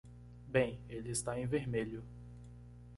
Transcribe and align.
Bem, 0.47 0.79
ele 0.89 1.11
está 1.11 1.39
em 1.39 1.45
vermelho. 1.45 2.03